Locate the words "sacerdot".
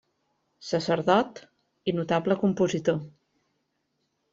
0.69-1.43